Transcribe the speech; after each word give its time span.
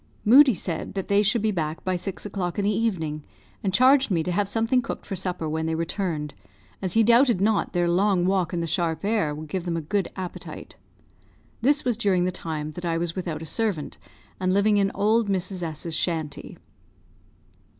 Moodie 0.25 0.55
said 0.55 0.95
that 0.95 1.09
they 1.09 1.21
should 1.21 1.43
be 1.43 1.51
back 1.51 1.83
by 1.85 1.95
six 1.95 2.25
o'clock 2.25 2.57
in 2.57 2.65
the 2.65 2.75
evening, 2.75 3.23
and 3.63 3.71
charged 3.71 4.09
me 4.09 4.23
to 4.23 4.31
have 4.31 4.49
something 4.49 4.81
cooked 4.81 5.05
for 5.05 5.15
supper 5.15 5.47
when 5.47 5.67
they 5.67 5.75
returned, 5.75 6.33
as 6.81 6.93
he 6.93 7.03
doubted 7.03 7.39
not 7.39 7.73
their 7.73 7.87
long 7.87 8.25
walk 8.25 8.51
in 8.51 8.61
the 8.61 8.65
sharp 8.65 9.05
air 9.05 9.35
would 9.35 9.47
give 9.47 9.63
them 9.63 9.77
a 9.77 9.79
good 9.79 10.09
appetite. 10.15 10.75
This 11.61 11.85
was 11.85 11.97
during 11.97 12.25
the 12.25 12.31
time 12.31 12.71
that 12.71 12.83
I 12.83 12.97
was 12.97 13.15
without 13.15 13.43
a 13.43 13.45
servant, 13.45 13.99
and 14.39 14.51
living 14.51 14.77
in 14.77 14.89
old 14.95 15.29
Mrs. 15.29 15.61
's 15.85 15.93
shanty. 15.93 16.57